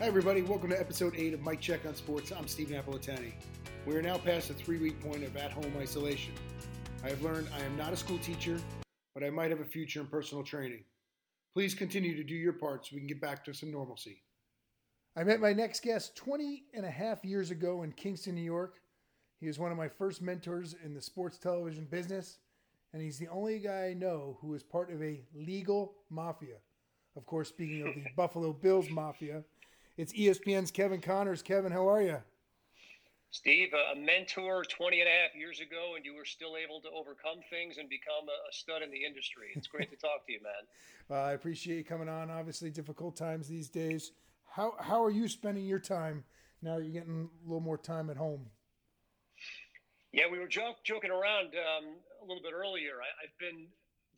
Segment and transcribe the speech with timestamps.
[0.00, 0.40] Hi, everybody.
[0.40, 2.32] Welcome to episode 8 of Mike Check on Sports.
[2.32, 3.34] I'm Steve Napolitani.
[3.84, 6.32] We are now past the three week point of at home isolation.
[7.04, 8.56] I have learned I am not a school teacher,
[9.12, 10.84] but I might have a future in personal training.
[11.52, 14.22] Please continue to do your part so we can get back to some normalcy.
[15.18, 18.76] I met my next guest 20 and a half years ago in Kingston, New York.
[19.38, 22.38] He was one of my first mentors in the sports television business,
[22.94, 26.56] and he's the only guy I know who is part of a legal mafia.
[27.16, 29.44] Of course, speaking of the Buffalo Bills mafia,
[29.96, 31.42] it's ESPN's Kevin Connors.
[31.42, 32.18] Kevin, how are you?
[33.32, 36.88] Steve, a mentor 20 and a half years ago, and you were still able to
[36.90, 39.48] overcome things and become a, stud in the industry.
[39.54, 40.52] It's great to talk to you, man.
[41.08, 42.30] Well, I appreciate you coming on.
[42.30, 44.12] Obviously, difficult times these days.
[44.48, 46.22] How, how are you spending your time
[46.62, 48.46] now that you're getting a little more time at home?
[50.12, 53.02] Yeah, we were joke, joking around um, a little bit earlier.
[53.02, 53.66] I, have been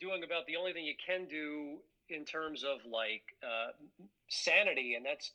[0.00, 1.78] doing about the only thing you can do
[2.10, 3.72] in terms of like uh,
[4.28, 5.32] sanity, and that's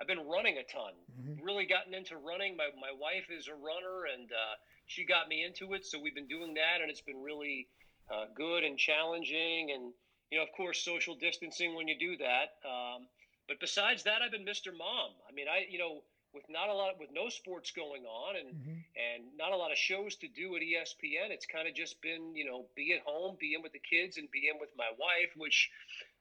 [0.00, 0.94] I've been running a ton.
[1.18, 1.44] Mm-hmm.
[1.44, 2.56] Really gotten into running.
[2.56, 4.54] My my wife is a runner, and uh,
[4.86, 5.84] she got me into it.
[5.84, 7.68] So we've been doing that, and it's been really
[8.10, 9.70] uh, good and challenging.
[9.74, 9.92] And
[10.30, 12.62] you know, of course, social distancing when you do that.
[12.62, 13.08] Um,
[13.48, 14.76] but besides that, I've been Mr.
[14.76, 15.10] Mom.
[15.28, 16.02] I mean, I you know,
[16.32, 18.78] with not a lot, with no sports going on, and mm-hmm.
[18.94, 22.36] and not a lot of shows to do at ESPN, it's kind of just been
[22.36, 24.90] you know, be at home, be in with the kids, and be in with my
[24.98, 25.70] wife, which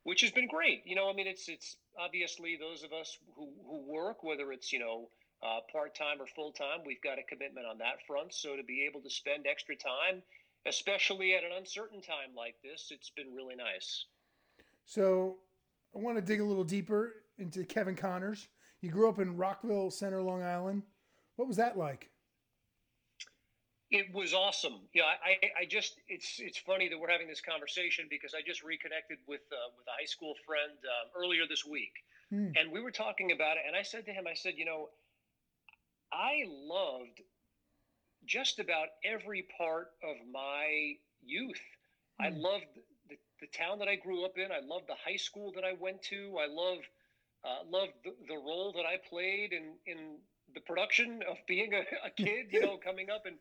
[0.08, 0.84] which has been great.
[0.86, 4.72] You know, I mean, it's it's obviously those of us who, who work, whether it's
[4.72, 5.10] you know
[5.44, 8.34] uh, part time or full time, we've got a commitment on that front.
[8.34, 10.24] So to be able to spend extra time,
[10.66, 14.06] especially at an uncertain time like this, it's been really nice.
[14.86, 15.40] So
[15.94, 18.48] I want to dig a little deeper into Kevin Connors.
[18.80, 20.84] You grew up in Rockville Centre, Long Island.
[21.36, 22.12] What was that like?
[23.90, 24.82] It was awesome.
[24.94, 28.62] Yeah, I, I just it's it's funny that we're having this conversation because I just
[28.62, 31.94] reconnected with uh, with a high school friend um, earlier this week,
[32.30, 32.52] hmm.
[32.58, 33.64] and we were talking about it.
[33.66, 34.90] And I said to him, I said, you know,
[36.12, 37.22] I loved
[38.26, 41.62] just about every part of my youth.
[42.20, 42.26] Hmm.
[42.26, 42.66] I loved
[43.08, 44.52] the, the town that I grew up in.
[44.52, 46.36] I loved the high school that I went to.
[46.44, 46.80] I love
[47.46, 50.18] uh, loved the, the role that I played in in
[50.54, 52.48] the production of being a, a kid.
[52.52, 53.38] You know, coming up and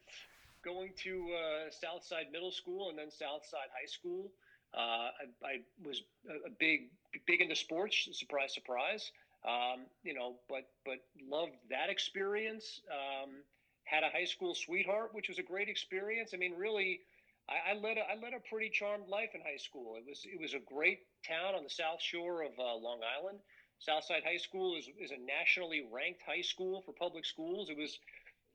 [0.67, 4.33] going to uh, Southside Middle School and then Southside High School.
[4.75, 5.55] Uh, I, I,
[5.87, 6.91] was a, big,
[7.27, 8.09] big into sports.
[8.13, 9.11] Surprise, surprise.
[9.47, 10.99] Um, you know, but but
[11.31, 12.81] loved that experience.
[12.91, 13.47] Um,
[13.85, 16.33] had a high school sweetheart, which was a great experience.
[16.35, 17.01] I mean, really,
[17.49, 19.95] I, I led a, I led a pretty charmed life in high school.
[19.97, 23.39] It was it was a great town on the South Shore of uh, Long Island.
[23.79, 27.69] Southside High School is, is a nationally ranked high school for public schools.
[27.69, 27.99] It was,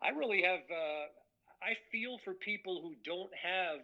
[0.01, 1.05] I really have, uh,
[1.61, 3.81] I feel for people who don't have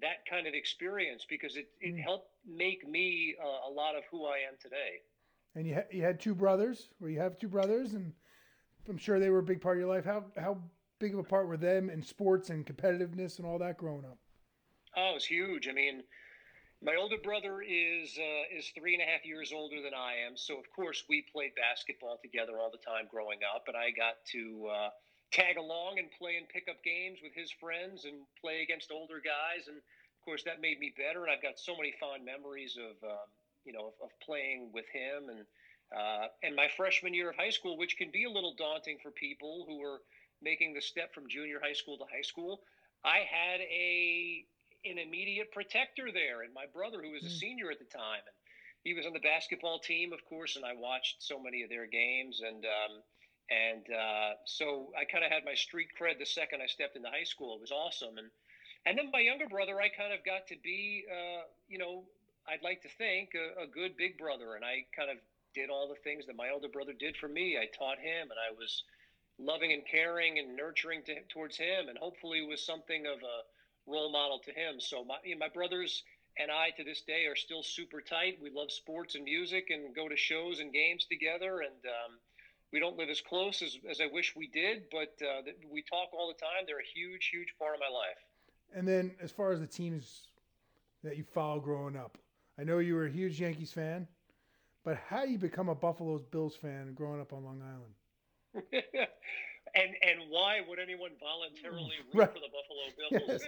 [0.00, 2.02] that kind of experience because it, it mm.
[2.02, 5.00] helped make me uh, a lot of who I am today.
[5.54, 8.12] And you, ha- you had two brothers, or you have two brothers, and
[8.88, 10.04] I'm sure they were a big part of your life.
[10.04, 10.58] How, how
[10.98, 14.18] big of a part were them in sports and competitiveness and all that growing up?
[14.96, 15.66] Oh, it was huge.
[15.68, 16.02] I mean,
[16.82, 20.36] my older brother is uh, is three and a half years older than I am,
[20.36, 24.14] so of course we played basketball together all the time growing up, and I got
[24.32, 24.88] to uh,
[25.36, 29.68] tag along and play in pickup games with his friends and play against older guys.
[29.68, 31.28] And of course, that made me better.
[31.28, 33.28] And I've got so many fond memories of, um,
[33.68, 35.28] you know, of, of, playing with him.
[35.28, 35.44] And,
[35.92, 39.12] uh, and my freshman year of high school, which can be a little daunting for
[39.12, 40.00] people who are
[40.40, 42.64] making the step from junior high school to high school,
[43.04, 44.44] I had a
[44.84, 47.38] an immediate protector there, and my brother, who was a mm.
[47.38, 48.36] senior at the time, and
[48.84, 51.86] he was on the basketball team, of course, and I watched so many of their
[51.86, 53.02] games, and um,
[53.50, 57.08] and uh, so I kind of had my street cred the second I stepped into
[57.08, 57.56] high school.
[57.56, 58.18] It was awesome.
[58.18, 58.30] And,
[58.86, 62.04] and then my younger brother, I kind of got to be, uh, you know,
[62.48, 64.54] I'd like to think a, a, good big brother.
[64.54, 65.18] And I kind of
[65.54, 67.56] did all the things that my older brother did for me.
[67.58, 68.82] I taught him and I was
[69.38, 71.88] loving and caring and nurturing to, towards him.
[71.88, 74.80] And hopefully was something of a role model to him.
[74.80, 76.02] So my, my brothers
[76.38, 78.38] and I to this day are still super tight.
[78.42, 81.60] We love sports and music and go to shows and games together.
[81.60, 82.18] And, um,
[82.76, 85.40] we don't live as close as, as I wish we did, but uh,
[85.72, 86.66] we talk all the time.
[86.66, 88.20] They're a huge, huge part of my life.
[88.74, 90.28] And then, as far as the teams
[91.02, 92.18] that you follow growing up,
[92.58, 94.06] I know you were a huge Yankees fan,
[94.84, 98.66] but how do you become a Buffalo Bills fan growing up on Long Island?
[99.74, 102.30] and and why would anyone voluntarily root right.
[102.30, 103.42] for the Buffalo Bills,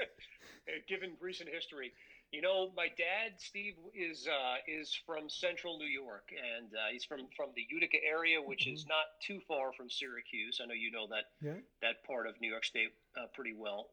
[0.89, 1.93] given recent history?
[2.31, 7.05] You know, my dad, Steve, is uh, is from Central New York, and uh, he's
[7.05, 8.75] from from the Utica area, which mm-hmm.
[8.75, 10.61] is not too far from Syracuse.
[10.63, 11.57] I know you know that yeah.
[11.81, 13.89] that part of New York State uh, pretty well.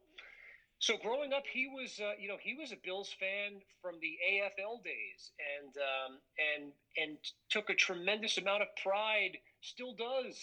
[0.78, 4.12] So growing up, he was, uh, you know, he was a Bills fan from the
[4.20, 7.16] AFL days, and um, and and
[7.48, 10.36] took a tremendous amount of pride, still does,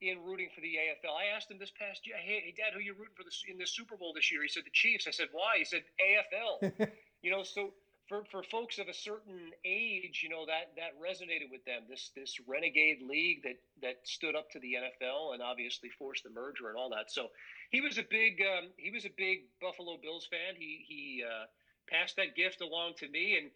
[0.00, 1.10] in rooting for the AFL.
[1.18, 3.58] I asked him this past year, "Hey, hey Dad, who you rooting for this, in
[3.58, 5.08] the Super Bowl this year?" He said the Chiefs.
[5.08, 6.88] I said, "Why?" He said AFL.
[7.22, 7.70] you know, so
[8.08, 11.86] for, for folks of a certain age, you know that that resonated with them.
[11.88, 16.30] This this renegade league that that stood up to the NFL and obviously forced the
[16.30, 17.10] merger and all that.
[17.10, 17.28] So
[17.70, 20.58] he was a big um, he was a big Buffalo Bills fan.
[20.58, 21.46] He he uh,
[21.88, 23.50] passed that gift along to me, and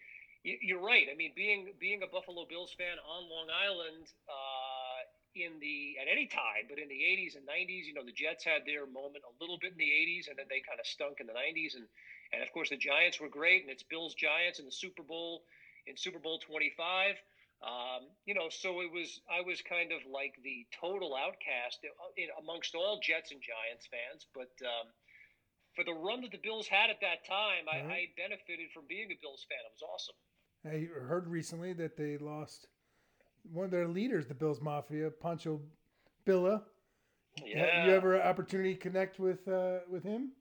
[0.45, 1.09] you're right.
[1.11, 5.01] I mean, being being a Buffalo Bills fan on Long Island uh,
[5.35, 8.45] in the at any time, but in the 80s and 90s, you know, the Jets
[8.45, 11.19] had their moment a little bit in the 80s, and then they kind of stunk
[11.19, 11.91] in the 90s, and
[12.35, 15.43] and of course the Giants were great, and it's Bills Giants in the Super Bowl
[15.87, 17.17] in Super Bowl 25.
[17.63, 21.81] Um, you know, so it was I was kind of like the total outcast
[22.17, 24.27] in, amongst all Jets and Giants fans.
[24.35, 24.93] But um,
[25.75, 29.09] for the run that the Bills had at that time, I, I, benefited from being
[29.11, 29.59] a Bills fan.
[29.65, 30.19] It was awesome.
[30.67, 32.69] I heard recently that they lost
[33.51, 35.61] one of their leaders, the Bills Mafia, Pancho
[36.27, 36.63] Billa.
[37.45, 37.87] Yeah.
[37.87, 40.33] You ever opportunity to connect with uh, with him?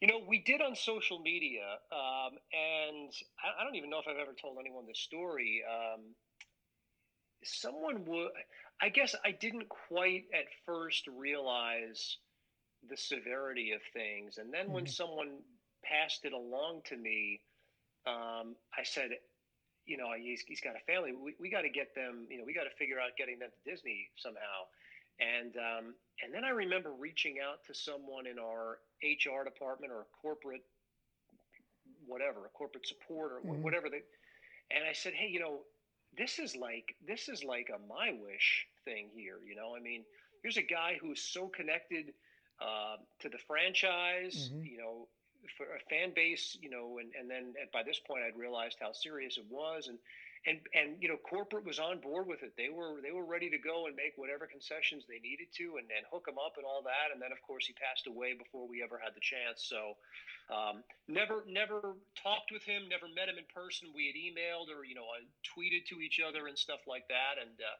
[0.00, 3.10] You know, we did on social media, um, and
[3.42, 5.62] I, I, don't even know if I've ever told anyone this story.
[5.66, 6.14] Um,
[7.42, 8.30] someone would,
[8.80, 12.18] I guess I didn't quite at first realize
[12.88, 14.38] the severity of things.
[14.38, 14.74] And then mm-hmm.
[14.74, 15.38] when someone
[15.82, 17.40] passed it along to me,
[18.06, 19.10] um, I said,
[19.84, 21.12] you know, he's, he's got a family.
[21.12, 23.50] We, we got to get them, you know, we got to figure out getting them
[23.50, 24.68] to Disney somehow.
[25.20, 30.02] And um, and then I remember reaching out to someone in our HR department or
[30.02, 30.62] a corporate
[32.06, 33.62] whatever, a corporate support or mm-hmm.
[33.62, 34.02] whatever they
[34.70, 35.60] and I said, "Hey, you know,
[36.16, 39.74] this is like this is like a my wish thing here, you know?
[39.76, 40.04] I mean,
[40.42, 42.12] here's a guy who's so connected
[42.60, 44.64] uh, to the franchise, mm-hmm.
[44.64, 45.08] you know,
[45.56, 48.92] for a fan base, you know, and, and then by this point I'd realized how
[48.92, 49.98] serious it was and
[50.46, 52.54] and and you know corporate was on board with it.
[52.56, 55.88] They were they were ready to go and make whatever concessions they needed to and,
[55.90, 57.10] and hook him up and all that.
[57.10, 59.66] And then of course he passed away before we ever had the chance.
[59.66, 59.98] So
[60.52, 63.90] um, never never talked with him never met him in person.
[63.90, 67.42] We had emailed or you know I tweeted to each other and stuff like that.
[67.42, 67.76] And uh,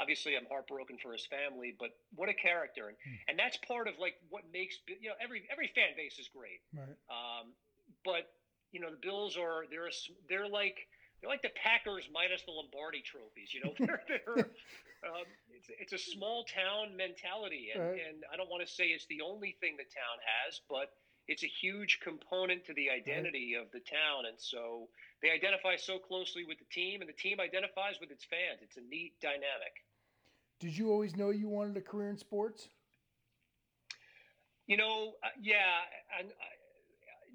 [0.00, 2.88] obviously I'm heartbroken for his family but what a character.
[2.88, 3.18] And hmm.
[3.28, 6.64] and that's part of like what makes you know every every fan base is great.
[6.72, 6.96] Right.
[7.12, 7.52] Um,
[8.04, 8.32] but
[8.72, 9.96] you know the Bills are they're a,
[10.28, 10.88] they're like
[11.20, 13.50] they're like the Packers minus the Lombardi trophies.
[13.52, 14.50] You know, they're, they're
[15.06, 17.98] um, it's, it's a small town mentality, and, right.
[17.98, 20.94] and I don't want to say it's the only thing the town has, but
[21.26, 23.62] it's a huge component to the identity right.
[23.62, 24.88] of the town, and so
[25.22, 28.62] they identify so closely with the team, and the team identifies with its fans.
[28.62, 29.84] It's a neat dynamic.
[30.58, 32.68] Did you always know you wanted a career in sports?
[34.66, 35.86] You know, uh, yeah,
[36.18, 36.28] and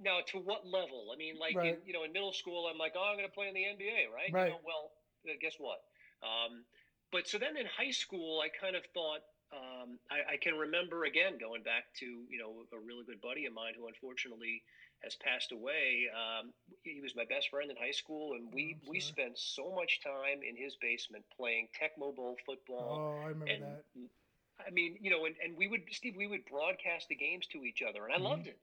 [0.01, 1.11] now to what level?
[1.13, 1.75] I mean, like right.
[1.75, 3.65] in, you know, in middle school, I'm like, oh, I'm going to play in the
[3.65, 4.31] NBA, right?
[4.31, 4.47] Right.
[4.47, 4.91] You know, well,
[5.27, 5.79] uh, guess what?
[6.23, 6.63] Um,
[7.11, 9.21] but so then in high school, I kind of thought
[9.53, 13.45] um, I, I, can remember again going back to you know a really good buddy
[13.45, 14.63] of mine who unfortunately
[15.03, 16.09] has passed away.
[16.09, 19.69] Um, he was my best friend in high school, and we oh, we spent so
[19.75, 22.97] much time in his basement playing Tecmo Bowl football.
[22.97, 23.83] Oh, I remember and, that.
[24.65, 27.63] I mean, you know, and, and we would Steve, we would broadcast the games to
[27.63, 28.25] each other, and I mm-hmm.
[28.25, 28.57] loved it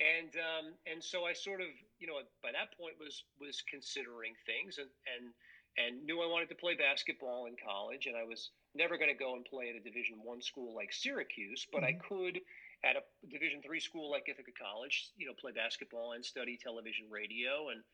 [0.00, 1.68] and um, and so I sort of
[2.00, 5.32] you know by that point was was considering things and and
[5.78, 9.18] and knew I wanted to play basketball in college and I was never going to
[9.18, 12.00] go and play at a Division one school like Syracuse, but mm-hmm.
[12.00, 12.40] I could
[12.82, 17.06] at a Division three school like Ithaca College, you know, play basketball and study television
[17.10, 17.84] radio and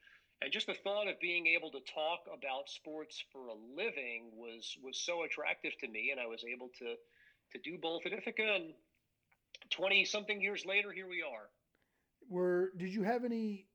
[0.42, 4.76] and just the thought of being able to talk about sports for a living was
[4.83, 6.95] was so attractive to me and I was able to
[7.52, 8.75] to do both at Ithaca and
[9.71, 11.49] 20 something years later here we are
[12.28, 13.66] were did you have any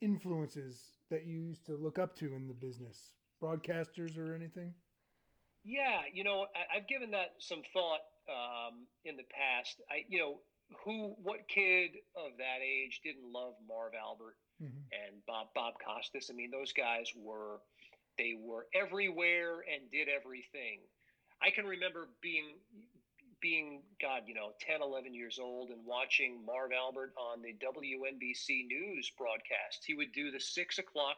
[0.00, 3.12] influences that you used to look up to in the business,
[3.42, 4.74] broadcasters or anything?
[5.64, 9.80] Yeah, you know, I, have given that some thought um, in the past.
[9.90, 10.40] I, you know,
[10.84, 14.82] who, what kid of that age didn't love Marv Albert mm-hmm.
[14.90, 16.30] and Bob Bob Costas?
[16.30, 17.60] I mean, those guys were
[18.18, 20.80] they were everywhere and did everything.
[21.40, 22.58] I can remember being
[23.42, 28.66] being, God, you know, 10, 11 years old and watching Marv Albert on the WNBC
[28.68, 29.84] News broadcast.
[29.84, 31.16] He would do the six o'clock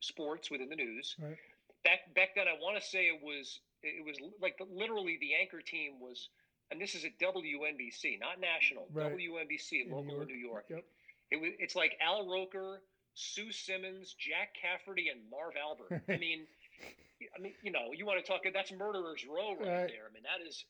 [0.00, 1.16] sports within the news.
[1.20, 1.36] Right.
[1.84, 5.34] Back back then, I want to say it was it was like the, literally the
[5.34, 6.28] anchor team was,
[6.70, 9.12] and this is at WNBC, not national, right.
[9.12, 10.66] WNBC, in local New in New York.
[10.70, 10.84] Yep.
[11.32, 12.82] It was it's like Al Roker,
[13.14, 16.02] Sue Simmons, Jack Cafferty, and Marv Albert.
[16.08, 16.46] I mean.
[17.38, 18.40] I mean, you know, you want to talk.
[18.52, 20.10] That's murderer's row right, right, there.
[20.10, 20.64] I mean, that is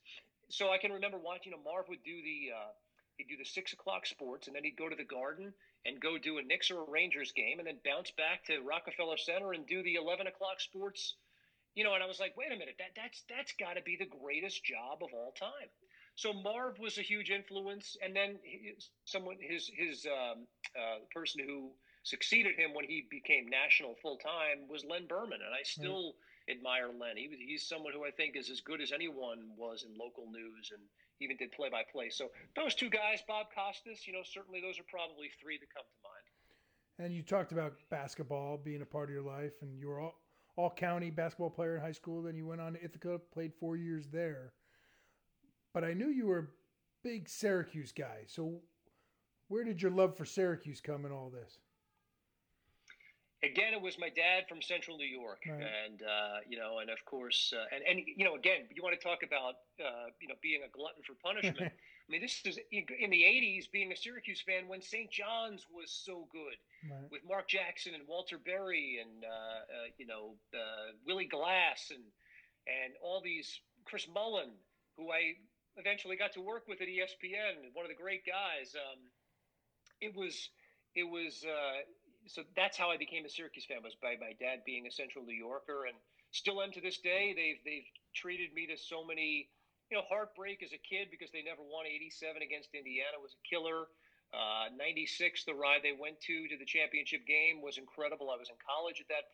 [0.52, 1.52] so I can remember watching.
[1.52, 2.71] You know, Marv would do the uh,
[3.16, 5.52] He'd do the six o'clock sports, and then he'd go to the Garden
[5.85, 9.16] and go do a Knicks or a Rangers game, and then bounce back to Rockefeller
[9.16, 11.16] Center and do the eleven o'clock sports.
[11.75, 13.97] You know, and I was like, wait a minute, that that's that's got to be
[13.97, 15.68] the greatest job of all time.
[16.14, 21.44] So Marv was a huge influence, and then his, someone his his um, uh, person
[21.47, 26.12] who succeeded him when he became national full time was Len Berman, and I still
[26.12, 26.16] mm.
[26.51, 27.17] Admire Len.
[27.17, 30.71] He, he's someone who I think is as good as anyone was in local news,
[30.73, 30.83] and
[31.21, 32.11] even did play by play.
[32.11, 35.85] So those two guys, Bob Costas, you know, certainly those are probably three that come
[35.85, 36.27] to mind.
[36.99, 40.15] And you talked about basketball being a part of your life, and you were all
[40.57, 42.23] all county basketball player in high school.
[42.23, 44.53] Then you went on to Ithaca, played four years there.
[45.73, 46.47] But I knew you were a
[47.03, 48.25] big Syracuse guy.
[48.27, 48.61] So
[49.49, 51.59] where did your love for Syracuse come in all this?
[53.43, 55.61] Again, it was my dad from Central New York, right.
[55.61, 58.99] and uh, you know, and of course, uh, and and you know, again, you want
[58.99, 61.73] to talk about uh, you know being a glutton for punishment.
[62.03, 65.11] I mean, this is in the '80s, being a Syracuse fan when St.
[65.11, 66.59] John's was so good
[66.91, 67.11] right.
[67.11, 72.03] with Mark Jackson and Walter Berry and uh, uh, you know uh, Willie Glass and
[72.67, 74.51] and all these Chris Mullin,
[74.97, 75.35] who I
[75.77, 78.75] eventually got to work with at ESPN, one of the great guys.
[78.77, 79.01] Um,
[80.01, 80.51] it was
[80.95, 81.45] it was
[82.26, 85.25] so that's how I became a Syracuse fan was by my dad being a Central
[85.25, 85.97] New Yorker, and
[86.31, 87.35] still am to this day.
[87.35, 89.49] They've they've treated me to so many,
[89.91, 93.43] you know, heartbreak as a kid because they never won '87 against Indiana was a
[93.49, 93.88] killer.
[94.33, 98.33] Uh, 96, the ride they went to to the championship game was incredible.
[98.33, 99.29] I was in college at that.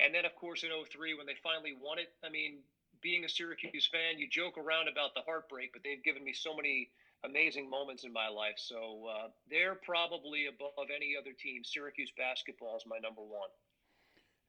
[0.00, 2.64] And then, of course, in 03, when they finally won it, I mean,
[3.02, 6.56] being a Syracuse fan, you joke around about the heartbreak, but they've given me so
[6.56, 6.90] many
[7.26, 8.56] amazing moments in my life.
[8.56, 11.62] So uh, they're probably above any other team.
[11.64, 13.48] Syracuse basketball is my number one.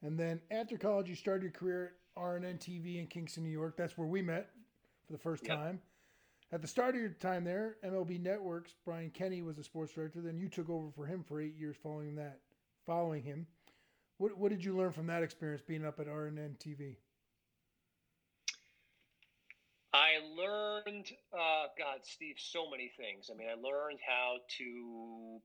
[0.04, 3.76] And then after college, you started your career at RNN TV in Kingston, New York.
[3.78, 4.50] That's where we met
[5.06, 5.58] for the first yep.
[5.58, 5.80] time.
[6.52, 10.22] At the start of your time there, MLB Networks, Brian Kenny was the sports director.
[10.22, 12.40] Then you took over for him for eight years following that.
[12.86, 13.46] Following him,
[14.18, 16.96] what what did you learn from that experience being up at RNN TV?
[19.98, 23.32] I learned, uh, God, Steve, so many things.
[23.34, 25.42] I mean, I learned how to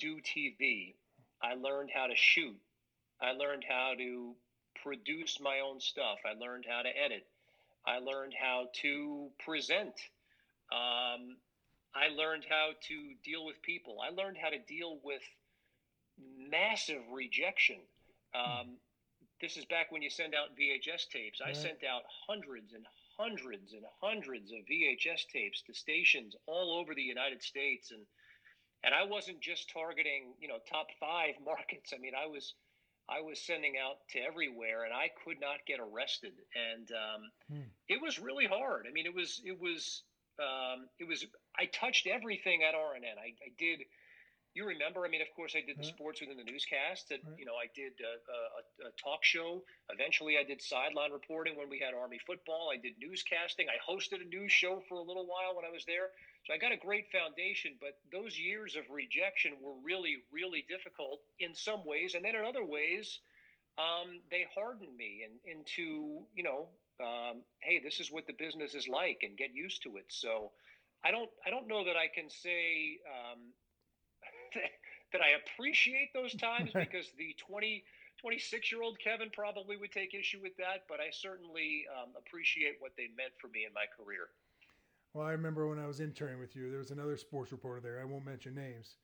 [0.00, 0.96] do TV.
[1.40, 2.58] I learned how to shoot.
[3.20, 4.34] I learned how to
[4.82, 6.18] produce my own stuff.
[6.26, 7.24] I learned how to edit.
[7.86, 9.94] I learned how to present.
[10.72, 11.36] Um,
[11.94, 13.98] I learned how to deal with people.
[14.02, 15.22] I learned how to deal with
[16.50, 17.78] massive rejection.
[18.34, 18.78] Um,
[19.40, 21.40] this is back when you send out VHS tapes.
[21.44, 22.84] I sent out hundreds and
[23.18, 28.06] hundreds and hundreds of VHS tapes to stations all over the United States, and
[28.84, 31.92] and I wasn't just targeting you know top five markets.
[31.94, 32.54] I mean, I was
[33.08, 37.68] I was sending out to everywhere, and I could not get arrested, and um, hmm.
[37.88, 38.86] it was really hard.
[38.88, 40.02] I mean, it was it was
[40.38, 41.24] um, it was
[41.58, 43.18] I touched everything at RNN.
[43.18, 43.80] I, I did
[44.54, 47.10] you remember, I mean, of course, I did the sports within the newscast.
[47.10, 47.20] And.
[47.38, 49.64] You know, I did a, a, a, talk show.
[49.88, 52.70] Eventually, I did sideline reporting when we had Army football.
[52.72, 53.66] I did newscasting.
[53.72, 56.12] I hosted a news show for a little while when I was there.
[56.46, 57.80] So I got a great foundation.
[57.80, 62.14] But those years of rejection were really, really difficult in some ways.
[62.14, 63.20] And then in other ways,
[63.78, 66.68] um, they hardened me in, into, you know,
[67.00, 70.06] um, hey, this is what the business is like and get used to it.
[70.08, 70.52] So
[71.02, 73.40] I don't, I don't know that I can say, um,
[75.12, 77.84] that I appreciate those times because the 20,
[78.20, 82.76] 26 year old Kevin probably would take issue with that, but I certainly um, appreciate
[82.80, 84.28] what they meant for me in my career.
[85.14, 88.00] Well, I remember when I was interning with you, there was another sports reporter there.
[88.00, 88.96] I won't mention names,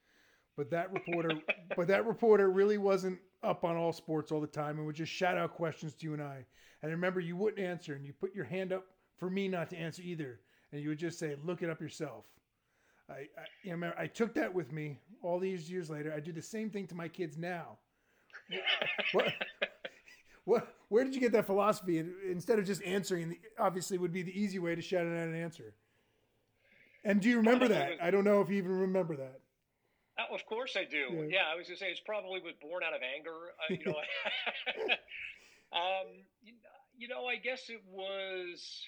[0.56, 1.32] but that reporter,
[1.76, 5.12] but that reporter really wasn't up on all sports all the time and would just
[5.12, 6.44] shout out questions to you and I.
[6.82, 8.86] And I remember you wouldn't answer, and you put your hand up
[9.18, 10.40] for me not to answer either,
[10.72, 12.24] and you would just say, "Look it up yourself."
[13.10, 13.26] I, I,
[13.62, 16.12] you know, I took that with me all these years later.
[16.14, 17.78] I do the same thing to my kids now.
[19.12, 19.32] what,
[20.44, 22.04] what, where did you get that philosophy?
[22.30, 25.74] Instead of just answering, obviously would be the easy way to shout out an answer.
[27.04, 27.92] And do you remember that?
[28.02, 29.40] I don't know if you even remember that.
[30.18, 31.06] Oh, of course I do.
[31.12, 31.24] Yeah.
[31.30, 33.30] yeah, I was gonna say it's probably was born out of anger.
[33.30, 33.94] Uh, you know,
[35.78, 36.06] um,
[36.96, 38.84] you know, I guess it was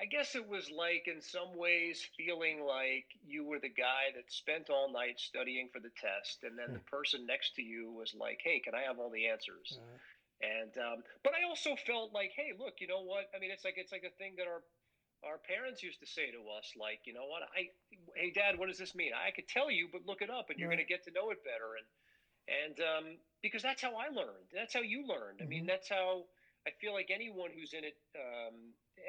[0.00, 4.26] I guess it was like, in some ways, feeling like you were the guy that
[4.32, 6.90] spent all night studying for the test, and then the hmm.
[6.90, 9.98] person next to you was like, "Hey, can I have all the answers?" Uh-huh.
[10.42, 13.30] And um, but I also felt like, "Hey, look, you know what?
[13.34, 14.66] I mean, it's like it's like a thing that our
[15.22, 17.40] our parents used to say to us, like, you know what?
[17.56, 17.72] I,
[18.14, 19.12] hey, Dad, what does this mean?
[19.14, 20.76] I could tell you, but look it up, and you're right.
[20.76, 21.86] going to get to know it better." And
[22.44, 23.06] and um,
[23.42, 24.50] because that's how I learned.
[24.52, 25.38] That's how you learned.
[25.38, 25.46] Mm-hmm.
[25.46, 25.68] I mean, mm-hmm.
[25.68, 26.26] that's how
[26.66, 28.54] I feel like anyone who's in it um,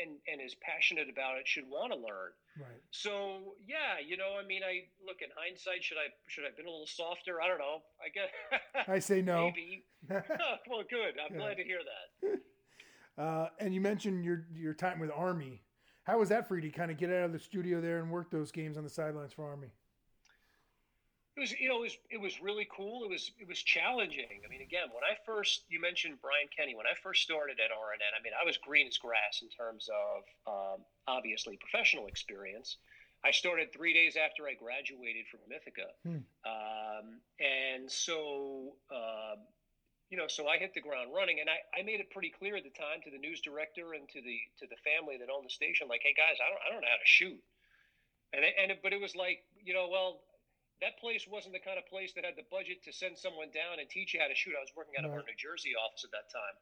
[0.01, 2.31] and and is passionate about it should want to learn.
[2.59, 2.81] Right.
[2.91, 5.83] So yeah, you know, I mean, I look in hindsight.
[5.83, 7.41] Should I should I have been a little softer?
[7.41, 7.79] I don't know.
[8.03, 8.29] I guess
[8.88, 9.45] I say no.
[9.45, 9.85] maybe.
[10.09, 11.15] well, good.
[11.24, 11.38] I'm Yeah.
[11.38, 12.39] glad to hear that.
[13.17, 15.62] Uh, and you mentioned your your time with Army.
[16.03, 18.12] How was that for you to kind of get out of the studio there and
[18.12, 19.71] work those games on the sidelines for Army?
[21.35, 23.03] It was, you know, it was, it was really cool.
[23.03, 24.39] It was, it was challenging.
[24.39, 26.75] I mean, again, when I first, you mentioned Brian Kenny.
[26.75, 29.89] When I first started at RNN, I mean, I was green as grass in terms
[29.91, 32.77] of um, obviously professional experience.
[33.25, 36.23] I started three days after I graduated from Ithaca, Hmm.
[36.45, 39.43] um, and so, um,
[40.13, 42.55] you know, so I hit the ground running, and I, I made it pretty clear
[42.55, 45.43] at the time to the news director and to the to the family that owned
[45.43, 47.41] the station, like, hey guys, I don't, I don't know how to shoot.
[48.31, 50.21] And, and it, but it was like, you know, well,
[50.82, 53.79] that place wasn't the kind of place that had the budget to send someone down
[53.79, 54.53] and teach you how to shoot.
[54.58, 56.55] I was working out of our New Jersey office at that time.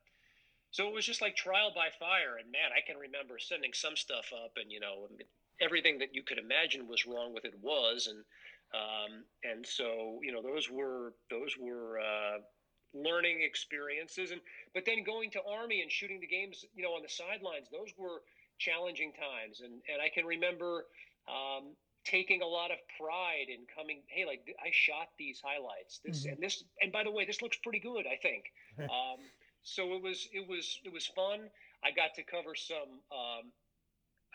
[0.69, 2.37] So it was just like trial by fire.
[2.41, 5.09] And man, I can remember sending some stuff up and, you know,
[5.61, 8.09] everything that you could imagine was wrong with it was.
[8.09, 8.25] And,
[8.73, 12.41] um, and so, you know, those were, those were, uh,
[12.93, 14.31] learning experiences.
[14.31, 14.41] And,
[14.73, 17.93] but then going to army and shooting the games, you know, on the sidelines, those
[17.97, 18.21] were
[18.57, 19.61] challenging times.
[19.61, 20.85] And, and I can remember,
[21.27, 21.73] um,
[22.05, 25.99] taking a lot of pride in coming hey like i shot these highlights.
[26.03, 26.33] This Mhm.
[26.33, 28.45] and this and by the way this looks pretty good i think.
[28.79, 29.19] Um,
[29.63, 31.49] so it was it was it was fun.
[31.83, 33.51] I got to cover some um,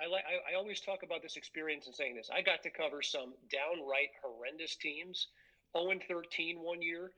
[0.01, 2.31] I, like I, I always talk about this experience and saying this.
[2.33, 5.29] I got to cover some downright horrendous teams
[5.77, 7.13] 0 and 13 one year.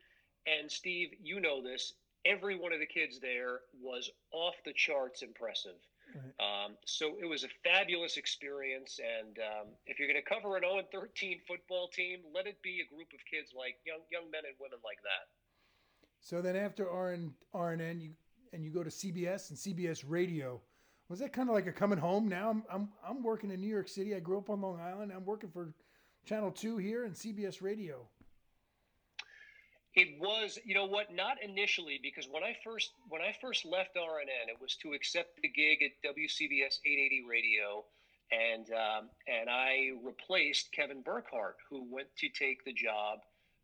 [0.47, 1.93] And steve you know this
[2.25, 5.79] every one of the kids there was off the charts impressive
[6.15, 6.35] Right.
[6.43, 10.63] um, so it was a fabulous experience, and um, if you're going to cover an
[10.63, 14.43] 0 13 football team, let it be a group of kids like young young men
[14.47, 15.31] and women like that.
[16.21, 18.11] So then after RN, RNN, you
[18.53, 20.61] and you go to CBS and CBS Radio.
[21.09, 22.29] Was that kind of like a coming home?
[22.29, 24.15] Now I'm I'm I'm working in New York City.
[24.15, 25.13] I grew up on Long Island.
[25.15, 25.75] I'm working for
[26.25, 28.07] Channel Two here and CBS Radio.
[29.95, 33.97] It was, you know what, not initially because when I first when I first left
[33.97, 37.85] RNN, it was to accept the gig at WCBS 880 Radio,
[38.31, 43.19] and um, and I replaced Kevin Burkhardt, who went to take the job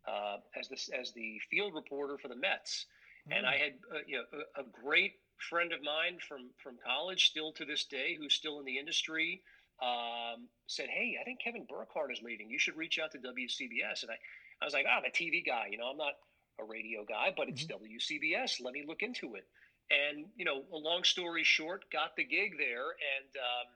[0.09, 2.87] uh, as the as the field reporter for the Mets.
[3.31, 4.25] and I had uh, you know
[4.57, 5.15] a, a great
[5.49, 9.43] friend of mine from from college, still to this day, who's still in the industry,
[9.81, 12.51] um, said, "Hey, I think Kevin Burkhardt is leaving.
[12.51, 14.19] You should reach out to WCBS." And I,
[14.61, 15.69] I was like, oh, "I'm a TV guy.
[15.71, 16.15] You know, I'm not
[16.61, 18.61] a radio guy, but it's WCBS.
[18.61, 19.47] Let me look into it."
[19.91, 23.69] And you know, a long story short, got the gig there, and um,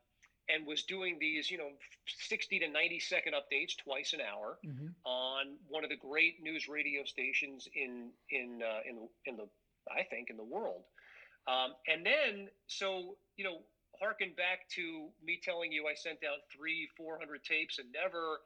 [0.48, 1.70] and was doing these, you know,
[2.06, 6.68] 60 to 90 second updates twice an hour hmm on one of the great news
[6.68, 9.48] radio stations in in uh, in in the
[9.90, 10.82] I think in the world.
[11.46, 13.58] Um, and then so you know,
[13.98, 18.40] harken back to me telling you I sent out three, four hundred tapes and never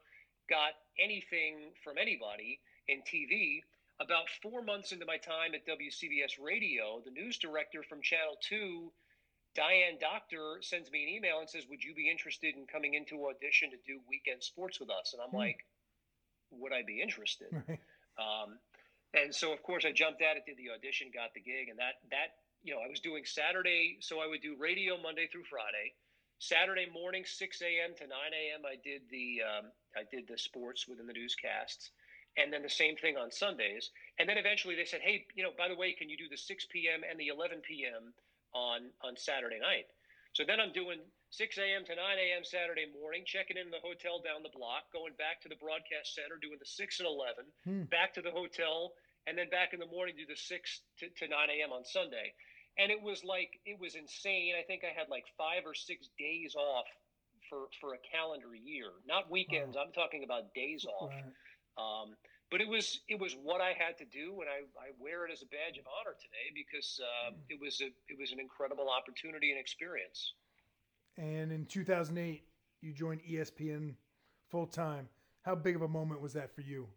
[0.49, 3.61] got anything from anybody in TV.
[3.99, 8.91] About four months into my time at WCBS Radio, the news director from Channel Two.
[9.55, 13.29] Diane Doctor sends me an email and says, "Would you be interested in coming into
[13.29, 15.37] audition to do weekend sports with us?" And I'm Hmm.
[15.37, 15.65] like,
[16.51, 17.79] "Would I be interested?" Right.
[18.17, 18.59] Um,
[19.13, 21.79] and so, of course, I jumped at it, did the audition, got the gig, and
[21.79, 25.45] that that you know I was doing Saturday, so I would do radio Monday through
[25.45, 25.95] Friday.
[26.39, 27.95] Saturday morning, 6 a.m.
[27.97, 28.61] to 9 a.m.
[28.65, 31.91] I did the um, I did the sports within the newscasts,
[32.37, 33.89] and then the same thing on Sundays.
[34.19, 36.37] And then eventually they said, hey, you know, by the way, can you do the
[36.37, 37.01] 6 p.m.
[37.09, 38.13] and the 11 p.m.
[38.53, 39.87] on on Saturday night?
[40.33, 40.99] So then I'm doing
[41.31, 41.87] 6 a.m.
[41.87, 42.43] to 9 a.m.
[42.43, 46.35] Saturday morning, checking in the hotel down the block, going back to the broadcast center,
[46.35, 47.87] doing the 6 and 11, Hmm.
[47.87, 48.91] back to the hotel,
[49.27, 51.71] and then back in the morning do the 6 to, to 9 a.m.
[51.71, 52.35] on Sunday.
[52.77, 54.53] And it was like, it was insane.
[54.59, 56.85] I think I had like five or six days off
[57.49, 59.77] for, for a calendar year, not weekends.
[59.77, 61.11] I'm talking about days off.
[61.11, 61.31] Right.
[61.77, 62.15] Um,
[62.51, 65.31] but it was it was what I had to do, and I, I wear it
[65.31, 68.87] as a badge of honor today because uh, it was a it was an incredible
[68.89, 70.33] opportunity and experience.
[71.17, 72.43] And in 2008,
[72.81, 73.95] you joined ESPN
[74.49, 75.09] full time.
[75.41, 76.87] How big of a moment was that for you?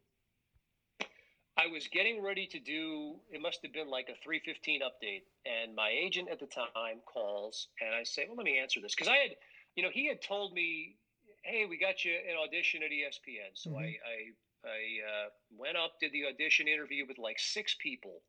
[1.69, 5.75] I was getting ready to do it must have been like a 315 update and
[5.75, 9.07] my agent at the time calls and I say, "Well, let me answer this." Cuz
[9.09, 9.37] I had,
[9.77, 10.97] you know, he had told me,
[11.45, 13.79] "Hey, we got you an audition at ESPN." So Mhm.
[13.79, 14.31] I I
[14.65, 18.25] I uh, went up, did the audition interview with like six people.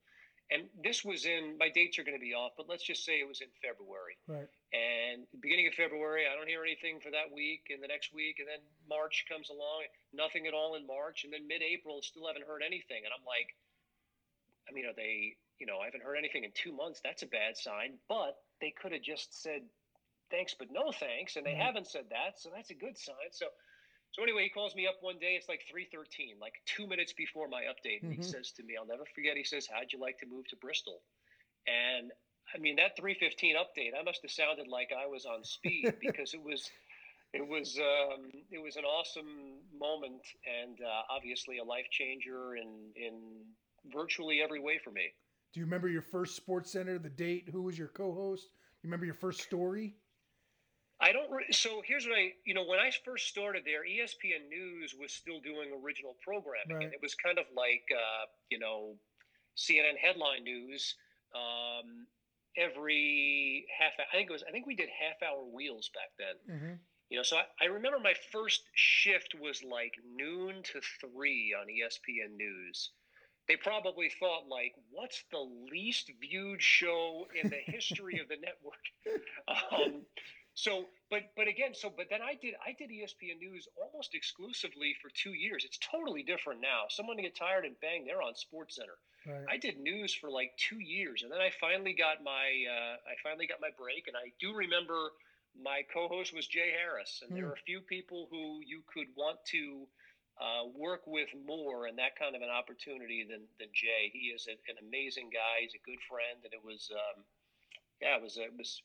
[0.52, 3.22] And this was in my dates are going to be off, but let's just say
[3.22, 4.18] it was in February.
[4.26, 4.50] Right.
[4.74, 8.38] And beginning of February, I don't hear anything for that week, and the next week,
[8.40, 12.50] and then March comes along, nothing at all in March, and then mid-April, still haven't
[12.50, 13.06] heard anything.
[13.06, 13.54] And I'm like,
[14.66, 17.02] I mean, are they, you know, I haven't heard anything in two months.
[17.04, 18.02] That's a bad sign.
[18.10, 19.62] But they could have just said
[20.30, 21.62] thanks, but no thanks, and they Mhm.
[21.62, 23.30] haven't said that, so that's a good sign.
[23.32, 23.50] So,
[24.12, 25.36] so anyway, he calls me up one day.
[25.36, 28.14] It's like three thirteen, like two minutes before my update, and Mhm.
[28.14, 30.58] he says to me, "I'll never forget." He says, "How'd you like to move to
[30.58, 31.04] Bristol?"
[31.68, 32.12] And
[32.54, 35.96] I mean, that three fifteen update, I must have sounded like I was on speed
[36.00, 36.72] because it was.
[37.34, 42.92] It was um, it was an awesome moment and uh, obviously a life changer in
[42.96, 45.14] in virtually every way for me.
[45.54, 47.50] Do you remember your first Sports Center, the date?
[47.50, 48.48] Who was your co-host?
[48.82, 49.96] You remember your first story?
[51.02, 51.32] I don't.
[51.32, 55.14] Re- so here's what I, you know, when I first started there, ESPN News was
[55.14, 56.86] still doing original programming, Right.
[56.86, 58.96] and it was kind of like, uh, you know,
[59.58, 60.96] CNN headline news.
[61.34, 62.08] Um,
[62.58, 66.56] every half, I think it was, I think we did half hour wheels back then.
[66.58, 66.74] Mm-hmm.
[67.10, 71.68] You know, so I, I remember my first shift was like noon to three on
[71.68, 72.92] ESPN News.
[73.48, 75.40] They probably thought like, what's the
[75.72, 78.84] least viewed show in the history of the network?
[79.74, 80.02] Um,
[80.54, 84.96] so, but but again, so but then I did I did ESPN News almost exclusively
[85.02, 85.64] for two years.
[85.66, 86.86] It's totally different now.
[86.90, 88.98] Someone to get tired and bang, they're on Sports Center.
[89.26, 89.52] Right.
[89.52, 93.16] I did news for like two years, and then I finally got my uh, I
[93.24, 95.12] finally got my break, and I do remember
[95.56, 97.50] my co-host was Jay Harris, and there Hmm.
[97.50, 99.88] are a few people who you could want to
[100.40, 104.10] uh, work with more and that kind of an opportunity than than Jay.
[104.12, 105.62] He is a, an amazing guy.
[105.62, 107.26] He's a good friend, and it was um,
[108.02, 108.82] yeah, it was it was.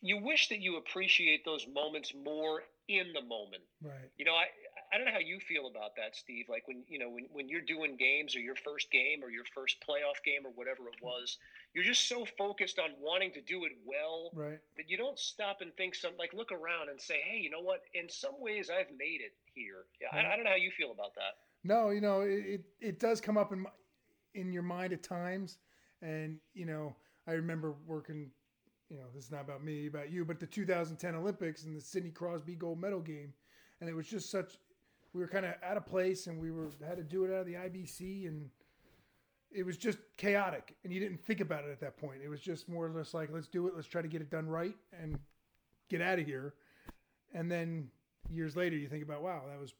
[0.00, 3.62] You wish that you appreciate those moments more in the moment.
[3.82, 4.08] right.
[4.16, 4.46] You know, I
[4.90, 6.46] I don't know how you feel about that, Steve.
[6.48, 9.44] Like when you know when when you're doing games or your first game or your
[9.54, 11.36] first playoff game or whatever it was,
[11.74, 14.58] you're just so focused on wanting to do it well Right.
[14.76, 17.60] that you don't stop and think some like look around and say, hey, you know
[17.60, 17.80] what?
[17.92, 19.84] In some ways, I've made it here.
[20.00, 21.34] Yeah, I, I don't know how you feel about that.
[21.64, 23.70] No, you know, it, it, it does come up in my,
[24.34, 25.58] in your mind at times.
[26.00, 26.94] And, you know,
[27.26, 28.30] I remember working,
[28.90, 31.80] you know, this is not about me, about you, but the 2010 Olympics and the
[31.80, 33.32] Sidney Crosby gold medal game.
[33.80, 34.56] And it was just such,
[35.12, 37.40] we were kind of out of place and we were, had to do it out
[37.40, 38.48] of the IBC and
[39.50, 42.20] it was just chaotic and you didn't think about it at that point.
[42.24, 43.74] It was just more or less like, let's do it.
[43.74, 45.18] Let's try to get it done right and
[45.88, 46.54] get out of here.
[47.34, 47.88] And then
[48.30, 49.74] years later, you think about, wow, that was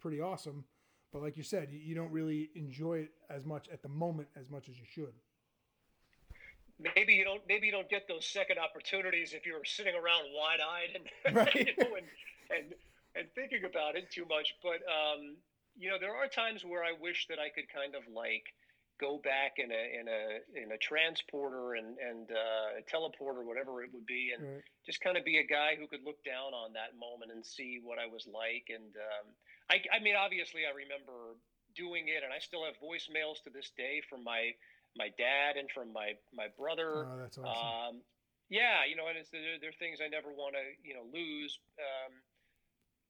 [0.00, 0.64] pretty awesome.
[1.12, 4.28] But like you said, you, you don't really enjoy it as much at the moment
[4.38, 5.12] as much as you should.
[6.78, 7.42] Maybe you don't.
[7.48, 11.54] Maybe you don't get those second opportunities if you're sitting around wide-eyed and Right.
[11.54, 12.06] you know, and,
[12.50, 12.74] and
[13.14, 14.54] and thinking about it too much.
[14.62, 15.36] But um,
[15.76, 18.44] you know, there are times where I wish that I could kind of like
[19.00, 20.22] go back in a in a
[20.62, 24.62] in a transporter and and uh, a teleporter, whatever it would be, and Right.
[24.86, 27.80] just kind of be a guy who could look down on that moment and see
[27.82, 28.66] what I was like.
[28.68, 29.26] And um,
[29.70, 31.38] I, I mean, obviously, I remember
[31.74, 34.54] doing it, and I still have voicemails to this day from my
[34.96, 37.06] my dad and from my my brother.
[37.06, 37.50] Oh, that's awesome.
[37.50, 37.94] Um,
[38.50, 41.06] yeah, you know, and it's there, there are things I never want to you know
[41.12, 41.58] lose.
[41.78, 42.14] Um,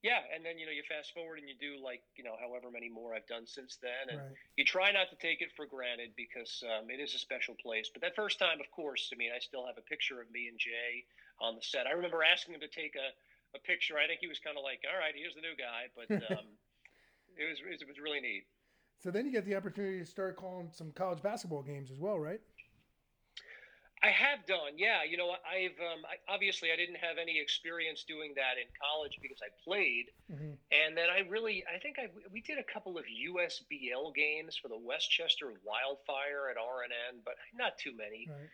[0.05, 2.69] yeah, and then you know you fast forward and you do like you know however
[2.69, 4.37] many more I've done since then, and right.
[4.57, 7.89] you try not to take it for granted because um, it is a special place.
[7.89, 10.45] But that first time, of course, I mean, I still have a picture of me
[10.45, 11.05] and Jay
[11.41, 11.89] on the set.
[11.89, 13.09] I remember asking him to take a,
[13.57, 13.97] a picture.
[13.97, 16.45] I think he was kind of like, "All right, here's the new guy," but um,
[17.33, 18.45] it was it was really neat.
[18.99, 22.19] So then you get the opportunity to start calling some college basketball games as well,
[22.19, 22.41] right?
[24.03, 25.01] I have done, yeah.
[25.01, 29.17] You know, I've um, I, obviously I didn't have any experience doing that in college
[29.21, 30.57] because I played, Mm-hmm.
[30.73, 34.67] and then I really I think I we did a couple of USBL games for
[34.67, 38.27] the Westchester Wildfire at RNN, but not too many.
[38.29, 38.49] Right.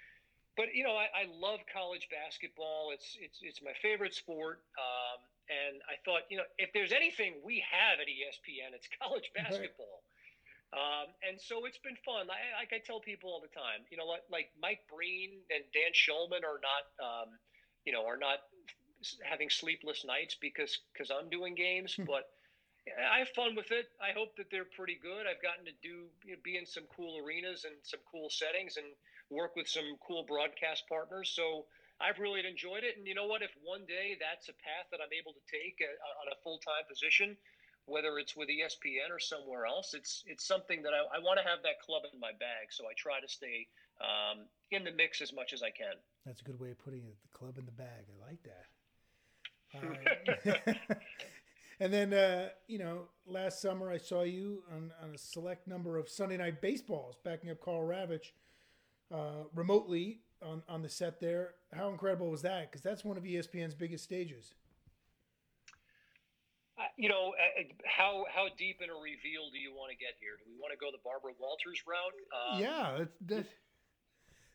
[0.56, 2.91] But you know, I, I love college basketball.
[2.93, 4.63] It's it's it's my favorite sport.
[4.80, 5.19] Um,
[5.51, 9.71] and I thought, you know, if there's anything we have at ESPN, it's college Right.
[10.71, 12.31] Um, and so it's been fun.
[12.31, 15.63] I, like I tell people all the time, you know, like, like Mike Breen and
[15.75, 17.29] Dan Shulman are not, um,
[17.84, 18.39] you know, are not
[19.27, 22.31] having sleepless nights because because I'm doing games, but
[22.88, 23.91] I have fun with it.
[24.01, 25.27] I hope that they're pretty good.
[25.27, 28.77] I've gotten to do you know, be in some cool arenas and some cool settings
[28.77, 28.88] and
[29.29, 31.29] work with some cool broadcast partners.
[31.36, 31.65] So
[32.01, 32.97] I've really enjoyed it.
[32.97, 33.45] And you know what?
[33.45, 36.57] If one day that's a path that I'm able to take uh, on a full
[36.57, 37.38] time position,
[37.86, 41.48] whether it's with ESPN or somewhere else, it's it's something that I, I want to
[41.48, 42.70] have that club in my bag.
[42.70, 43.67] So I try to stay
[44.00, 45.94] um, in the mix as much as I can.
[46.26, 47.17] That's a good way of putting it.
[47.22, 48.06] The club in the bag.
[48.10, 48.65] I like that.
[49.74, 50.96] Uh,
[51.80, 55.98] and then, uh, you know, last summer I saw you on, on a select number
[55.98, 58.34] of Sunday night baseballs, backing up Karl Ravech
[59.13, 61.54] uh, remotely on, on the set there.
[61.74, 62.70] How incredible was that?
[62.70, 64.56] Because that's one of ESPN's biggest stages.
[67.01, 70.13] Uh, you know, uh, how how deep in a reveal do you want to get
[70.19, 70.37] here?
[70.37, 72.13] Do we want to go the Barbara Walters route?
[72.29, 73.45] Um, yeah, that's, that,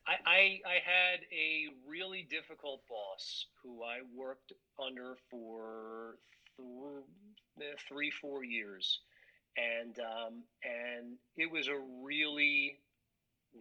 [0.07, 6.19] I, I, I had a really difficult boss who I worked under for
[7.59, 9.01] th- three, four years,
[9.57, 12.79] and um, and it was a really,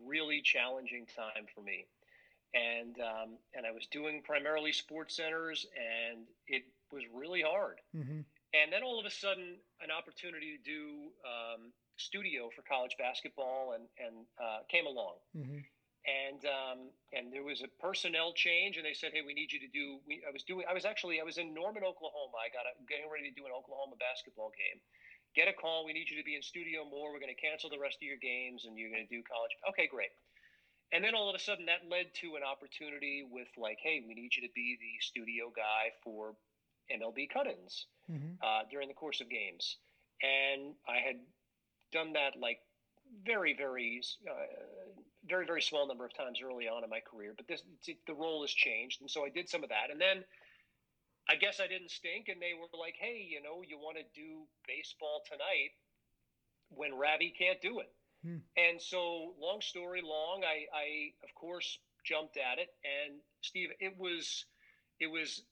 [0.05, 1.87] really challenging time for me,
[2.53, 7.81] and um, and I was doing primarily sports centers, and it was really hard.
[7.95, 8.21] Mm-hmm.
[8.55, 13.75] And then all of a sudden, an opportunity to do um, studio for college basketball
[13.75, 15.19] and and uh, came along.
[15.35, 15.59] Mm-hmm.
[16.05, 16.79] And um,
[17.11, 19.99] and there was a personnel change, and they said, "Hey, we need you to do."
[20.07, 20.63] We, I was doing.
[20.69, 21.19] I was actually.
[21.19, 22.37] I was in Norman, Oklahoma.
[22.39, 24.79] I got a, getting ready to do an Oklahoma basketball game.
[25.33, 25.83] Get a call.
[25.83, 27.11] We need you to be in studio more.
[27.11, 29.51] We're going to cancel the rest of your games, and you're going to do college.
[29.73, 30.13] Okay, great.
[30.93, 34.13] And then all of a sudden, that led to an opportunity with like, "Hey, we
[34.13, 36.37] need you to be the studio guy for
[36.91, 38.37] MLB cut-ins Mm-hmm.
[38.43, 39.77] uh, during the course of games."
[40.21, 41.17] And I had
[41.91, 42.59] done that like
[43.25, 44.33] very, very, uh,
[45.27, 47.33] very, very small number of times early on in my career.
[47.35, 47.61] But this,
[48.07, 49.91] the role has changed, and so I did some of that.
[49.91, 50.23] And then
[51.29, 54.03] I guess I didn't stink, and they were like, "Hey, you know, you want to
[54.13, 55.73] do baseball tonight
[56.69, 57.91] when Ravi can't do it?"
[58.23, 58.37] Hmm.
[58.57, 62.69] And so, long story long, I, I of course jumped at it.
[62.85, 64.45] And Steve, it was,
[64.99, 65.43] it was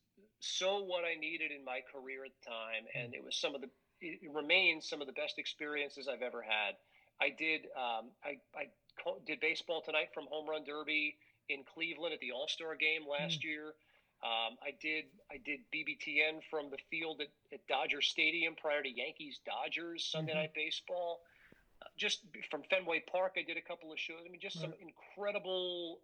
[0.43, 3.61] so what I needed in my career at the time, and it was some of
[3.61, 3.69] the
[4.01, 6.75] it remains some of the best experiences I've ever had.
[7.21, 8.67] I did um, I, I
[9.01, 11.15] co- did baseball tonight from Home Run Derby
[11.47, 13.73] in Cleveland at the All Star Game last year.
[14.23, 18.89] Um, I did I did BBTN from the field at, at Dodger Stadium prior to
[18.89, 20.35] Yankees Dodgers Sunday Mhm.
[20.35, 21.21] Night Baseball.
[21.81, 24.19] Uh, just from Fenway Park, I did a couple of shows.
[24.25, 25.99] I mean, just some incredible,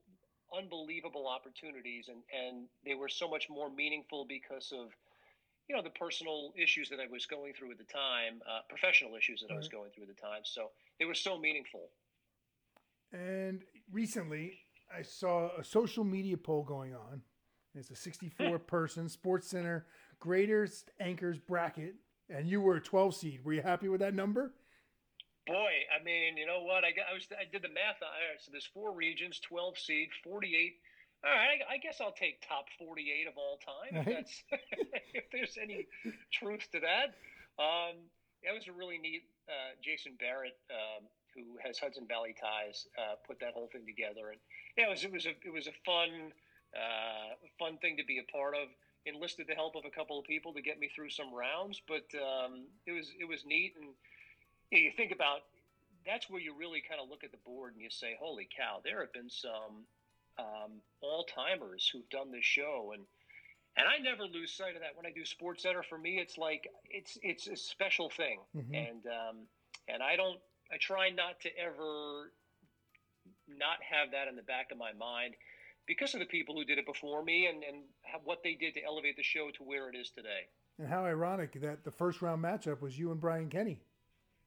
[0.58, 4.90] unbelievable opportunities, and and they were so much more meaningful because of
[5.68, 9.16] you know the personal issues that I was going through at the time, uh, professional
[9.16, 10.42] issues that I was going through at the time.
[10.44, 11.90] So they were so meaningful.
[13.12, 14.60] And recently,
[14.96, 17.22] I saw a social media poll going on.
[17.76, 19.86] It's a 64 person Sports Center
[20.20, 21.96] greatest anchors bracket,
[22.30, 23.46] and you were a 12 seed.
[23.46, 24.54] Were you happy with that number?
[25.50, 26.86] Boy, I mean, you know what?
[26.86, 27.98] I, got, I was I did the math.
[28.06, 30.78] All right, so there's four regions, 12 seed, 48.
[31.26, 33.92] All right, I, I guess I'll take top 48 of all time.
[33.98, 34.36] If, that's,
[35.14, 35.88] if there's any
[36.32, 37.18] truth to that.
[37.58, 38.08] Um,
[38.46, 39.26] that was a really neat.
[39.50, 44.30] Uh, Jason Barrett, um, who has Hudson Valley ties, uh, put that whole thing together,
[44.32, 44.40] and
[44.78, 46.32] yeah, it was it was a it was a fun
[46.72, 48.70] uh, fun thing to be a part of.
[49.06, 52.06] Enlisted the help of a couple of people to get me through some rounds, but
[52.20, 53.96] um, it was it was neat and
[54.72, 55.40] you, know, you think about
[56.06, 58.80] that's where you really kind of look at the board and you say, "Holy cow!"
[58.84, 59.86] There have been some
[60.38, 63.04] um, all timers who've done this show, and
[63.78, 65.84] and I never lose sight of that when I do Sports Center.
[65.84, 68.76] For me, it's like it's it's a special thing, Mhm.
[68.76, 69.48] and um,
[69.88, 70.40] and I don't
[70.72, 72.32] I try not to ever
[73.48, 75.36] not have that in the back of my mind
[75.88, 77.84] because of the people who did it before me and and
[78.24, 80.48] what they did to elevate the show to where it is today.
[80.78, 83.80] And how ironic that the first round matchup was you and Brian Kenny.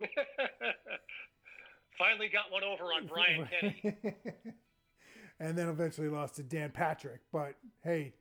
[1.99, 3.97] Finally got one over on Brian Kenny.
[5.41, 7.21] and then eventually lost to Dan Patrick.
[7.33, 8.15] But hey,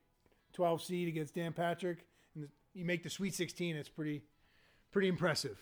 [0.52, 3.76] 12 seed against Dan Patrick, and you make the Sweet 16.
[3.76, 4.22] It's pretty,
[4.92, 5.58] pretty impressive.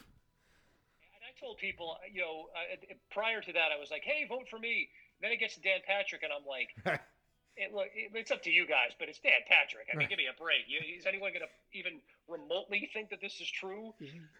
[1.14, 2.76] And I told people, you know, uh,
[3.10, 4.88] prior to that, I was like, "Hey, vote for me."
[5.22, 6.68] Then it gets to Dan Patrick, and I'm like,
[7.56, 9.86] it, "Look, it, it's up to you guys, but it's Dan Patrick.
[9.92, 10.08] I mean, Right.
[10.10, 10.64] give me a break.
[10.66, 13.94] You, is anyone going to even remotely think that this is true?"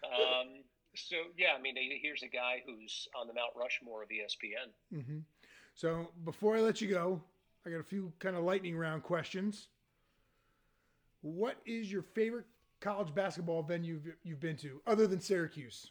[0.04, 0.64] Um,
[0.94, 5.03] so yeah, I mean, here's a guy who's on the Mount Rushmore of ESPN.
[5.05, 5.18] hmm
[5.74, 7.20] So before I let you go,
[7.66, 9.68] I got a few kind of lightning round questions.
[11.22, 12.46] What is your favorite
[12.81, 15.90] college basketball venue you've, you've been to, other than Syracuse?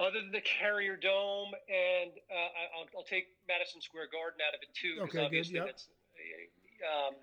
[0.00, 4.54] Other than the Carrier Dome, and uh, I- I'll, I'll take Madison Square Garden out
[4.54, 5.66] of it too, because Okay, good, obviously yep.
[5.66, 5.88] that's.
[6.82, 7.14] Um,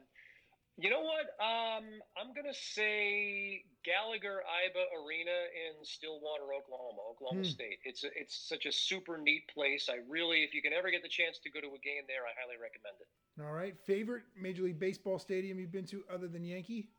[0.77, 1.23] you know what?
[1.39, 1.85] Um,
[2.19, 7.49] I'm gonna say Gallagher Iba Arena in Stillwater, Oklahoma, Oklahoma Hmm.
[7.49, 7.79] State.
[7.83, 9.87] It's a, it's such a super neat place.
[9.89, 12.25] I really, if you can ever get the chance to go to a game there,
[12.25, 13.07] I highly recommend it.
[13.43, 13.77] All right.
[13.85, 16.89] Favorite Major League Baseball stadium you've been to, other than Yankee?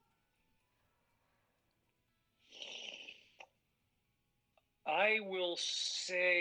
[4.87, 6.39] I will say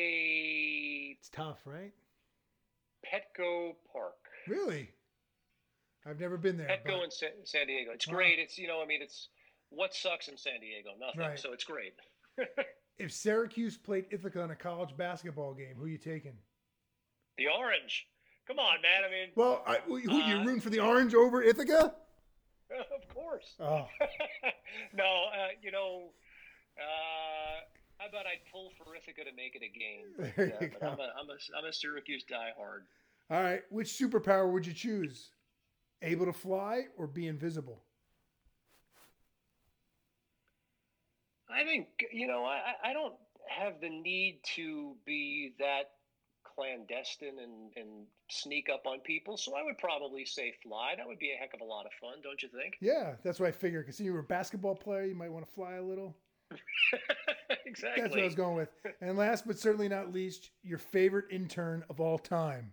[1.18, 1.92] It's tough, right?
[3.06, 4.14] Petco Park.
[4.48, 4.90] Really?
[6.06, 6.68] I've never been there.
[6.68, 7.92] Petco but- in San, San Diego.
[7.94, 8.14] It's Wow.
[8.16, 8.38] great.
[8.40, 9.30] It's you know, I mean, it's
[9.70, 11.22] what sucks in San Diego, nothing.
[11.22, 11.40] Right.
[11.40, 11.94] So it's great.
[12.98, 16.34] if Syracuse played Ithaca in a college basketball game, who are you taking?
[17.38, 18.08] The orange.
[18.48, 19.04] Come on, man.
[19.08, 21.96] I mean, Well, I, who you Uh, rooting for the Orange over Ithaca?
[22.96, 23.56] of course.
[23.60, 23.88] Oh,
[24.94, 26.12] no, uh, you know,
[26.80, 27.62] uh,
[27.98, 30.14] how about I'd pull for Ithaca to make it a game?
[30.18, 30.88] But, There uh, you but go.
[30.88, 32.82] I'm, a, I'm, a, I'm a Syracuse diehard.
[33.32, 33.62] All right.
[33.70, 35.32] Which superpower would you choose?
[36.02, 37.82] Able to fly or be invisible?
[41.56, 43.14] I think you know I, I don't
[43.50, 45.92] have the need to be that
[46.56, 49.38] clandestine and, and sneak up on people.
[49.38, 50.94] So I would probably say fly.
[50.98, 52.76] That would be a heck of a lot of fun, don't you think?
[52.82, 53.86] Yeah, that's what I figured.
[53.86, 56.16] Because you were a basketball player, you might want to fly a little.
[57.66, 58.02] exactly.
[58.02, 58.70] That's what I was going with.
[59.02, 62.72] And last but certainly not least, your favorite intern of all time.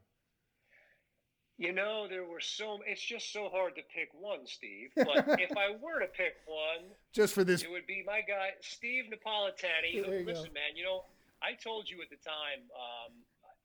[1.62, 2.80] You know, there were so.
[2.84, 4.90] It's just so hard to pick one, Steve.
[4.96, 8.50] But if I were to pick one, just for this, it would be my guy,
[8.60, 10.26] Steve Napolitani.
[10.26, 10.58] Listen, go.
[10.58, 10.74] man.
[10.74, 11.04] You know,
[11.40, 12.66] I told you at the time.
[12.74, 13.12] Um,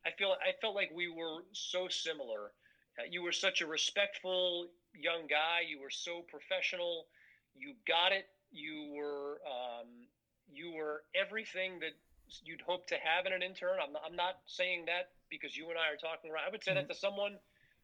[0.06, 0.30] I feel.
[0.30, 2.52] I felt like we were so similar.
[3.00, 5.66] Uh, you were such a respectful young guy.
[5.68, 7.08] You were so professional.
[7.58, 8.28] You got it.
[8.52, 9.42] You were.
[9.42, 9.88] Um,
[10.54, 11.98] you were everything that
[12.46, 13.80] you'd hope to have in an intern.
[13.84, 16.30] I'm not, I'm not saying that because you and I are talking.
[16.30, 16.44] Right.
[16.46, 17.38] I would say that to someone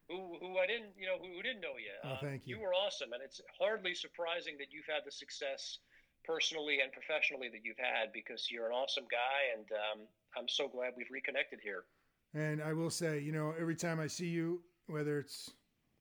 [0.08, 1.94] who who I didn't you know who, who didn't know you.
[2.04, 2.56] Oh, thank you.
[2.56, 5.78] You were awesome, and it's hardly surprising that you've had the success
[6.24, 10.68] personally and professionally that you've had because you're an awesome guy, and um, I'm so
[10.68, 11.84] glad we've reconnected here.
[12.34, 15.50] And I will say, you know, every time I see you, whether it's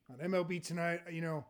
[0.10, 1.46] on MLB tonight, you know,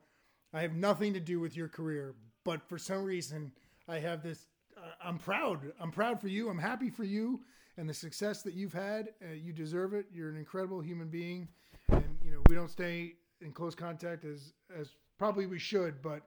[0.54, 3.52] I have nothing to do with your career, but for some reason,
[3.88, 4.48] I have this.
[4.78, 5.72] Uh, I'm proud.
[5.80, 6.50] I'm proud for you.
[6.50, 7.42] I'm happy for you
[7.78, 9.10] and the success that you've had.
[9.22, 10.06] Uh, you deserve it.
[10.14, 11.48] You're an incredible human being, and you know
[12.48, 16.22] we don't stay in close contact as as probably we should, but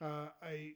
[0.00, 0.72] uh, I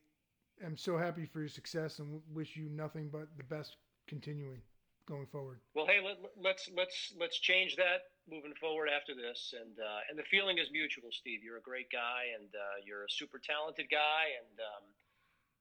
[0.64, 4.60] am so happy for your success and wish you nothing but the best continuing
[5.06, 5.60] going forward.
[5.74, 10.18] Well, hey, let, let's let's let's change that moving forward after this, and uh, and
[10.18, 11.42] the feeling is mutual, Steve.
[11.42, 14.84] You're a great guy, and uh, you're a super talented guy, and um,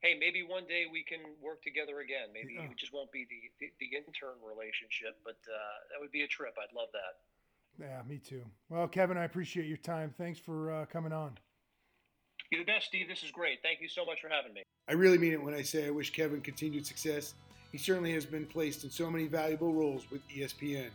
[0.01, 2.29] hey, maybe one day we can work together again.
[2.33, 2.67] Maybe Yeah.
[2.67, 6.27] it just won't be the the, the intern relationship, but uh, that would be a
[6.27, 6.55] trip.
[6.59, 7.23] I'd love that.
[7.79, 8.43] Yeah, me too.
[8.69, 10.13] Well, Kevin, I appreciate your time.
[10.17, 11.37] Thanks for uh, coming on.
[12.51, 13.07] You're the best, Steve.
[13.07, 13.59] This is great.
[13.61, 14.63] Thank you so much for having me.
[14.87, 17.33] I really mean it when I say I wish Kevin continued success.
[17.71, 20.89] He certainly has been placed in so many valuable roles with ESPN.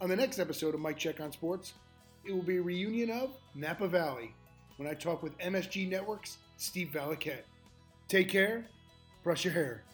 [0.00, 1.74] On the next episode of Mic Check on Sports,
[2.24, 4.34] it will be a reunion of Napa Valley
[4.76, 7.42] when I talk with MSG Network's Steve Valaket.
[8.08, 8.66] Take care,
[9.22, 9.84] brush your hair.